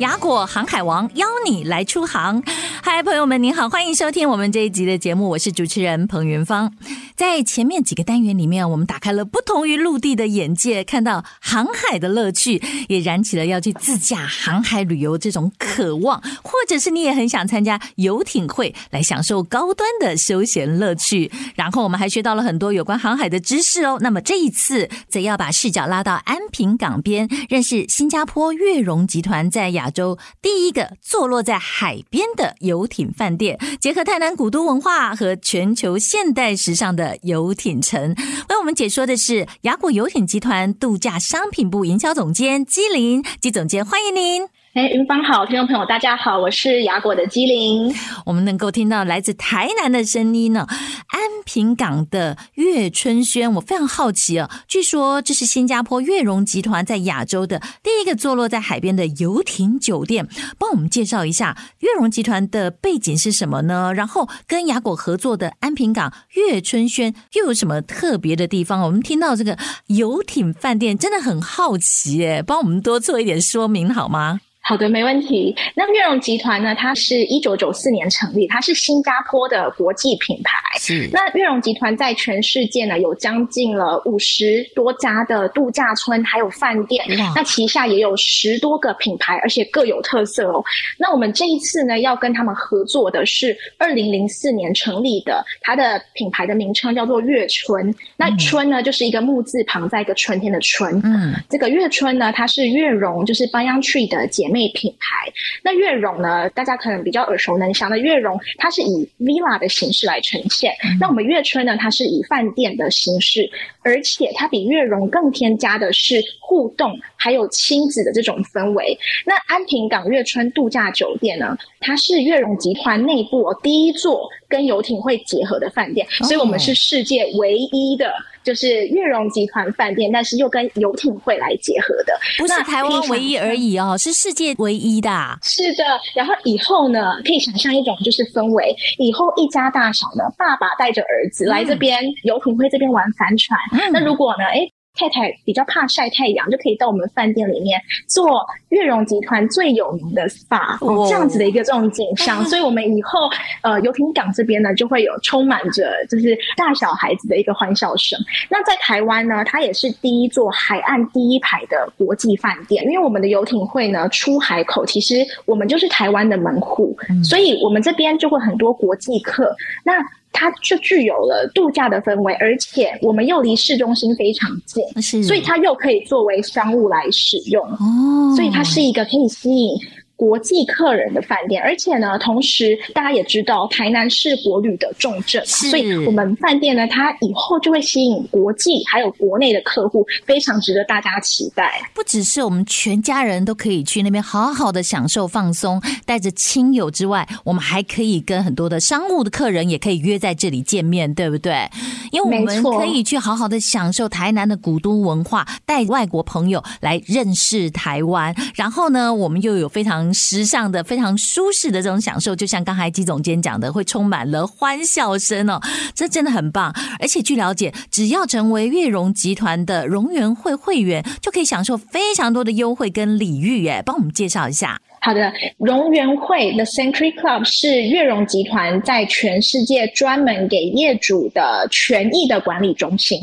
[0.00, 2.42] 雅果航海王邀你来出航。
[2.82, 6.72] 嗨，朋友们，您好，欢迎收听我们这一集的节目，我是主持人彭云芳。
[7.16, 21.30] 在前面几个单元里面，我们打开了不同于陆地的眼界，看到航海的乐趣，也燃起了要去自驾航海旅游这种渴望，或者是你也很想参加游艇会，来享受高端的休闲乐趣。
[21.54, 23.98] 然后我们还学到了很多有关航海的知识哦。
[24.00, 37.03] 那么这一次，则要把视角拉到安平港边，认识新加坡悦榕集团在亚洲第一个坐落在海边的游艇饭店，结合泰南古都文化和全球现代时尚的。
[37.04, 38.14] 的游艇城，
[38.48, 44.53] 为我们解说的是雅谷游艇集团度假商品部营销总监姬林，姬总监，欢迎您。
[44.74, 47.94] 哎，云芳好，听众朋友大家好，我是雅果的姬玲。
[48.26, 54.50] 我们能够听到来自台南的声音呢，安平港的悦春轩，我非常好奇啊。
[54.66, 60.26] 据说这是新加坡悦榕集团在亚洲的第一个坐落在海边的游艇酒店，
[60.58, 63.94] 帮我们介绍一下悦榕集团的背景是什么呢？
[63.94, 68.82] 然后跟雅果合作的安平港悦春轩又有什么特别的地方？
[68.82, 74.40] 我们听到这个游艇饭店，真的很好奇哎，帮我们多做一点说明好吗？
[74.66, 75.54] 好的，没问题。
[75.74, 76.74] 那悦榕集团呢？
[76.74, 80.56] 它是一九九四年成立，它是新加坡的国际品牌。
[80.78, 81.06] 是。
[81.12, 87.04] 那悦榕集团在全世界呢，有将近了五十多家的度假村，还有饭店。
[87.36, 90.64] 那旗下也有十多个品牌，而且各有特色哦。
[90.98, 97.94] 那我们这一次呢，要跟他们合作的是二零零四年成立的，它的品牌的名称叫做悦春。
[98.16, 100.98] 那春呢，就是一个木字旁，在一个春天的春。
[101.04, 101.34] 嗯。
[101.50, 104.64] 这个悦春呢，它是悦榕，就是 Banyan Tree 的姐妹。
[104.74, 105.32] 品牌，
[105.62, 106.48] 那悦榕呢？
[106.50, 110.72] 大家可能比较耳熟能详的悦榕，它是以 villa 的形式来呈现。
[110.82, 111.76] 嗯、那我们悦春呢？
[111.76, 113.48] 它是以饭店的形式，
[113.82, 118.98] 而且它比悦榕更添加的是互动，还有亲子的这种氛围。
[119.24, 121.56] 那安平港悦春度假酒店呢？
[121.78, 128.12] 它是悦榕集团内部第一座跟游艇会结合的饭店，哦、所以我们是世界唯一的。
[128.44, 135.10] 就是悦榕集团饭店，但是又跟游艇会来结合的，不是台湾唯一而已哦，是世界唯一的。
[135.42, 135.84] 是的，
[136.14, 152.44] 然后以后呢，可以想象一种就是氛围，以后一家大小呢，爸爸带着儿子来这边游艇会这边玩帆船，嗯、那如果呢，诶太太比较怕晒太阳，就可以到我们饭店里面做悦榕集团最有名的 SPA，哦，这样子的一个这种景象。
[152.44, 153.28] 所以，我们以后
[153.62, 158.16] 呃游艇港这边呢，就会有充满着就是大小孩子的一个欢笑声。
[158.48, 169.56] 那在台湾呢，它也是第一座海岸第一排的国际饭店，因为我们的游艇会呢出海口，其实我们就是台湾的门户，嗯，所以我们这边就会很多国际客。
[169.84, 169.94] 那
[170.34, 179.78] 它就具有了度假的氛围，而且我们又离市中心非常近，所以它又可以作为商务来使用，哦，所以它是一个可以吸引。
[180.24, 191.70] 国际客人的饭店，而且呢，同时大家也知道，台南是国旅的重镇，所以我们饭店呢，它以后就会吸引国际还有国内的客户，非常值得大家期待。
[191.92, 201.68] 不只是我们全家人都可以去那边好好的享受放松，带着亲友之外，我们还可以跟很多的商务的客人也可以约在这里见面，对不对？
[202.12, 210.13] 因为我们可以去好好的享受台南的古都文化，带外国朋友来认识台湾，然后呢，我们又有非常。
[210.14, 215.60] 时尚的非常舒适的这种享受，就像刚才季总监讲的，会充满了欢笑声哦，
[215.94, 216.72] 这真的很棒。
[217.00, 223.66] 而且据了解，只要成为悦榕集团的榕园会会员，就可以享受非常多的优惠跟礼遇。
[223.66, 224.80] 哎，帮我们介绍一下。
[225.04, 233.18] 好的，融园会 The Century Club 是悦榕集团在全世界专门给业主的权益的管理中心。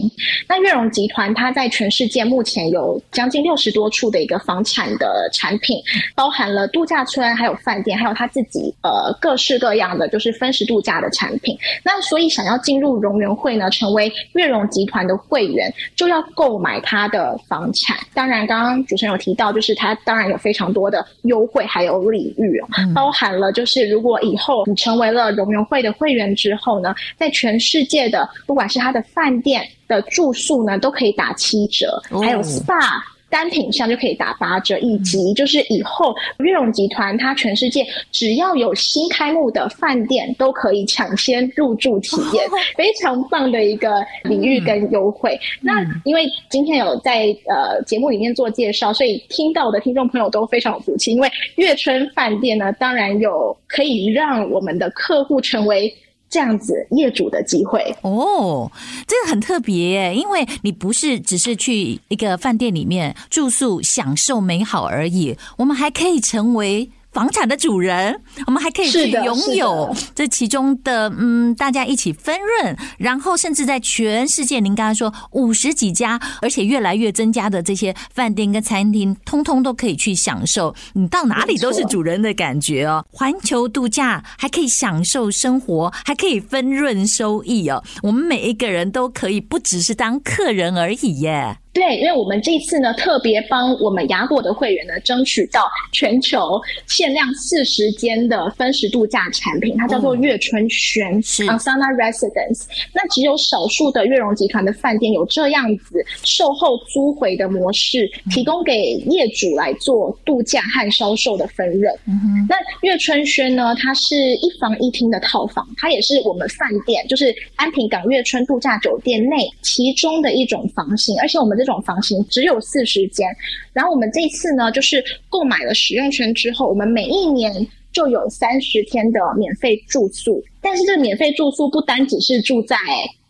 [0.47, 5.81] 那悦榕集团它在全世界目前有将近六十多处的一个房产的产品，
[6.13, 11.57] 包含了度假村、还有饭店，还有它自己呃各式各样的就是分时度假的产品。
[11.83, 17.97] 那所以想要进入融园会呢，成为悦榕集团的会员，就要购买他的房产。
[18.13, 21.65] 当然，刚刚主持人有提到，就是他当然有非常多的优惠。
[21.71, 22.61] 还有礼遇，
[22.93, 33.01] 包含了就是如果以后你成为了融融会的会员之后呢，在全世界的不管是他的饭店的住宿呢，都可以打七折，还有 SPA。
[33.31, 42.45] 单品上就可以打八折，以及就是以后悦榕集团它全世界只要有新开幕的饭店都可以抢先入住体验，
[42.77, 45.39] 非常棒的一个礼遇跟优惠。
[45.61, 55.91] 那因为今天有在呃节目里面做介绍，所以听到的听众朋友都非常有福气，因为悦春饭店呢，当然有可以让我们的客户成为。
[56.31, 58.71] 这样子业主的机会哦，
[59.05, 66.89] 这个很特别耶，因为你不是只是去一个饭店里面住宿享受美好而已，我们还可以成为。
[67.11, 83.05] 房产的主人，我们还可以去拥有这其中的嗯，大家一起分润，然后甚至在全世界，您刚才说五十几家，而且越来越增加的这些饭店跟餐厅，通通都可以去享受，你到哪里都是主人的感觉哦。
[83.11, 87.83] 环球度假还可以享受生活，还可以分润收益哦。
[88.01, 91.57] 我们每一个人都可以不只是当客人而已耶。
[91.73, 95.63] 对，因为我们这次呢，特别帮我们雅果的会员呢，争取到
[95.93, 102.65] 全球限量四十间的分时度假产品，它叫做月春轩 Angsana Residence。
[102.93, 111.89] 那只有少数的悦榕集团的饭店有这样子售后租回的模式，提供给业主来做度假和销售的分润。
[112.05, 121.60] 嗯、哼那月春轩呢，它是一房一厅的套房，它也是我们饭店，就是安平港月春度假酒店内其中的一种房型，而且我们。
[121.61, 123.29] 这种房型只有四十间，
[123.71, 127.53] 然后我们这次呢，就是购买了使用权之后，我们每一年
[127.91, 130.43] 就有三十天的免费住宿。
[130.59, 132.75] 但是这免费住宿不单只是住在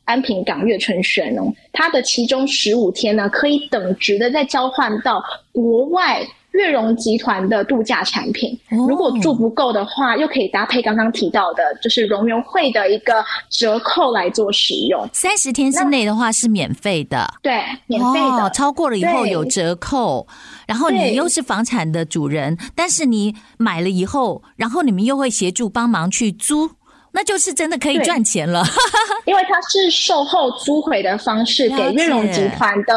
[0.05, 6.25] 安平港悦春轩哦，它的其中十五天呢，可以等值的再交换到国外。
[6.51, 15.07] 悦榕集团的度假产品，如果住不够的话，又可以搭配刚刚提到的，就是荣员会的一个折扣来做使用。
[15.13, 18.45] 三十天之内的话是免费的，对，免费的。
[18.45, 20.27] 哦，超过了以后有折扣。
[20.67, 26.69] 然后你又是房产的主人，但是你买了以后，然后你们又会协助帮忙去租。
[27.11, 28.63] 那就是真的可以赚钱了，
[29.25, 32.95] 因为它是售后租回的方式，给悦榕集团的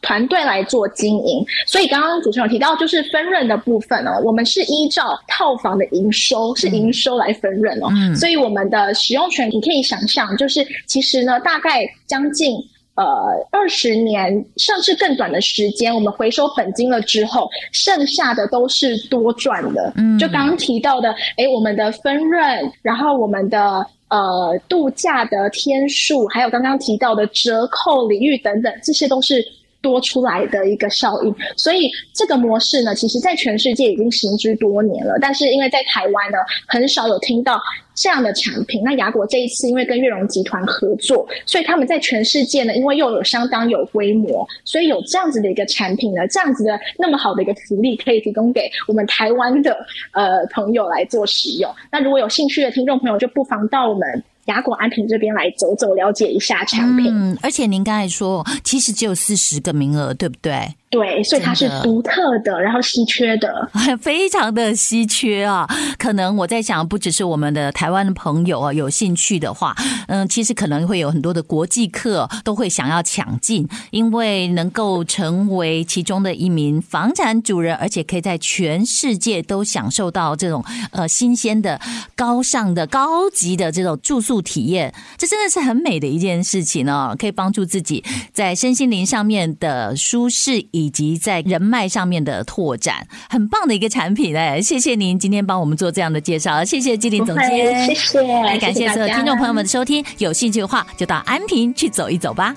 [0.00, 1.44] 团队来做经营。
[1.66, 7.88] 所以刚刚主持人有提到，就是分润的部分哦，我们是依照套房的营收，是营收来分润哦。
[7.90, 12.56] 嗯，所以我们的使用权，你可以想象，就是其实呢，大概将近。
[12.98, 13.04] 呃，
[13.52, 19.92] 二十年甚至更短的时间，我们回收本金了之后，剩下的都是多赚的。
[19.94, 29.46] 嗯，就刚刚提到的，哎，我们的分润，然后我们的呃度假的天数，还有刚刚提到的折扣、领域等等，这些都是
[29.80, 31.34] 多出来的一个效应。
[31.56, 37.60] 所以这个模式呢，其实在全世界已经行之多年了，但是因为在台湾呢，很少有听到。
[38.00, 49.76] 这样的产品，那雅果这一次因为跟悦榕集团合作，所以他们在全世界呢，因为又有相当有规模，所以有这样子的一个产品呢，这样子的那么好的一个福利，可以提供给我们台湾的
[50.12, 51.74] 呃朋友来做使用。
[51.90, 54.22] 那如果有兴趣的听众朋友，就不妨到我们。
[54.48, 57.10] 雅果安平这边来走走，了解一下产品。
[57.10, 60.74] 嗯，而且您刚才说，其实只有四十个名额，对不对？
[60.90, 63.70] 对，所以它是独特的，然后稀缺的，
[64.00, 65.68] 非常的稀缺啊。
[65.98, 69.76] 可能我在想，不只是我们的台湾的朋友啊，有兴趣的话，
[70.06, 81.78] 嗯，其实可能会有很多的国际客都会想要抢进，因为能够成为其中的一名房产主人，而且可以在全世界都享受到这种呃新鲜的、
[82.16, 84.38] 高尚的、高级的这种住宿。
[84.48, 88.02] 体验，这真的是很美的一件事情哦，可以帮助自己
[88.32, 94.60] 在身心灵上面的舒适，以及在人脉上面的拓展，很棒的一个产品哎！
[94.60, 102.54] 谢谢您今天帮我们做这样的介绍，谢谢纪林总监，谢谢，来感谢所有听众朋友们的收听，有兴趣的话就到安平去走一走吧。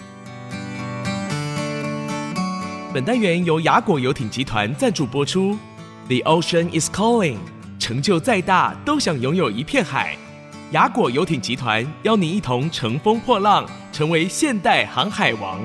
[2.93, 5.57] 本单元由雅果游艇集团赞助播出
[6.07, 7.37] ，The Ocean is calling，
[7.79, 10.15] 成就再大都想拥有一片海。
[10.71, 15.59] 雅果游艇集团邀您一同乘风破浪，成为现代航海王。